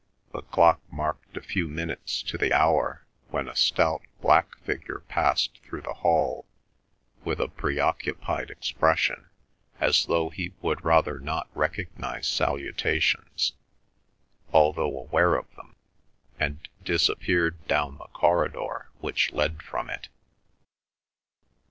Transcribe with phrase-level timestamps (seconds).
[0.31, 5.59] The clock marked a few minutes to the hour when a stout black figure passed
[5.61, 6.47] through the hall
[7.23, 9.29] with a preoccupied expression,
[9.79, 13.53] as though he would rather not recognise salutations,
[14.51, 15.75] although aware of them,
[16.39, 20.09] and disappeared down the corridor which led from it.